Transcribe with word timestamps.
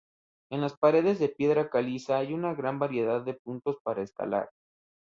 En 0.51 0.61
las 0.61 0.75
paredes 0.75 1.19
de 1.19 1.29
piedra 1.29 1.69
caliza 1.69 2.17
hay 2.17 2.33
una 2.33 2.55
gran 2.55 2.79
variedad 2.79 3.21
de 3.21 3.35
puntos 3.35 3.77
para 3.83 4.01
escalar. 4.01 4.49